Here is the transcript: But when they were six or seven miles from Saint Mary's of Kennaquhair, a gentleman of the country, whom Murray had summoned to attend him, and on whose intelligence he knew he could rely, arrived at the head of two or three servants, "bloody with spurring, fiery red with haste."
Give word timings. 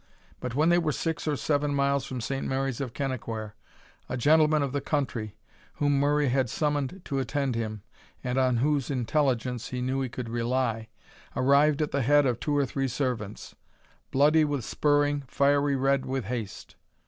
But 0.39 0.55
when 0.55 0.69
they 0.69 0.79
were 0.79 0.91
six 0.91 1.27
or 1.27 1.35
seven 1.35 1.75
miles 1.75 2.05
from 2.05 2.21
Saint 2.21 2.47
Mary's 2.47 2.81
of 2.81 2.91
Kennaquhair, 2.91 3.53
a 4.09 4.17
gentleman 4.17 4.63
of 4.63 4.71
the 4.71 4.81
country, 4.81 5.37
whom 5.75 5.99
Murray 5.99 6.29
had 6.29 6.49
summoned 6.49 7.01
to 7.05 7.19
attend 7.19 7.53
him, 7.53 7.83
and 8.23 8.39
on 8.39 8.57
whose 8.57 8.89
intelligence 8.89 9.67
he 9.67 9.79
knew 9.79 10.01
he 10.01 10.09
could 10.09 10.27
rely, 10.27 10.87
arrived 11.35 11.83
at 11.83 11.91
the 11.91 12.01
head 12.01 12.25
of 12.25 12.39
two 12.39 12.57
or 12.57 12.65
three 12.65 12.87
servants, 12.87 13.53
"bloody 14.09 14.43
with 14.43 14.65
spurring, 14.65 15.21
fiery 15.27 15.75
red 15.75 16.07
with 16.07 16.25
haste." 16.25 16.77